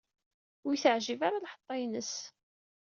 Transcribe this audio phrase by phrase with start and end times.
[0.67, 2.13] Ur iyi-teɛjib ara lḥeṭṭa-ines.